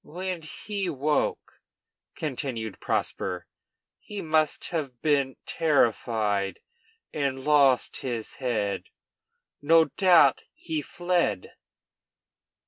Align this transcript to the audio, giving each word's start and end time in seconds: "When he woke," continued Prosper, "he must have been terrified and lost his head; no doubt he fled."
"When 0.03 0.41
he 0.41 0.89
woke," 0.89 1.61
continued 2.15 2.79
Prosper, 2.79 3.45
"he 3.99 4.19
must 4.23 4.69
have 4.69 4.99
been 5.03 5.35
terrified 5.45 6.59
and 7.13 7.43
lost 7.45 7.97
his 7.97 8.37
head; 8.37 8.85
no 9.61 9.85
doubt 9.85 10.41
he 10.55 10.81
fled." 10.81 11.53